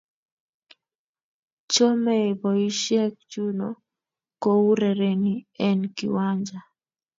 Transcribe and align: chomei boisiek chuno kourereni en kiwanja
chomei 1.71 2.29
boisiek 2.41 3.13
chuno 3.31 3.67
kourereni 4.43 5.35
en 5.67 5.79
kiwanja 5.95 6.59